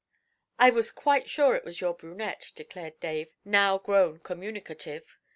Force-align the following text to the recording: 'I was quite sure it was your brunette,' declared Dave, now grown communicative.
'I 0.57 0.71
was 0.71 0.91
quite 0.91 1.29
sure 1.29 1.53
it 1.53 1.63
was 1.63 1.79
your 1.79 1.93
brunette,' 1.93 2.53
declared 2.55 2.99
Dave, 2.99 3.35
now 3.45 3.77
grown 3.77 4.17
communicative. 4.17 5.19